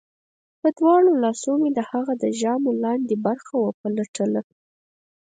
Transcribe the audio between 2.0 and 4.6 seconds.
د ژامو لاندې برخه وپلټله